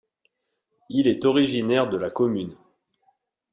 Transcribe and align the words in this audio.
Il 0.89 1.07
est 1.07 1.25
originaire 1.25 1.87
de 1.87 1.95
la 1.95 2.09
commune. 2.09 2.57